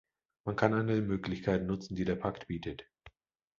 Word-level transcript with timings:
Man 0.45 0.55
kann 0.55 0.73
alle 0.73 0.99
Möglichkeiten 1.03 1.67
nutzen, 1.67 1.95
die 1.95 2.05
der 2.05 2.15
Pakt 2.15 2.47
bietet. 2.47 2.85